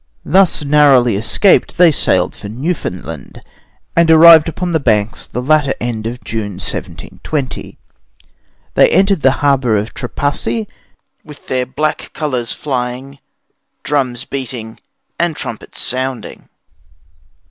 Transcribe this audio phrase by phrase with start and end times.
[0.25, 3.39] Thus narrowly escaped, they sailed for Newfoundland,
[3.95, 7.77] and arrived upon the banks the latter end of June, 1720.
[8.73, 10.67] They entered the harbor of Trepassi
[11.23, 13.19] with their black colors flying,
[13.83, 14.79] drums beating,
[15.19, 16.49] and trumpets sounding.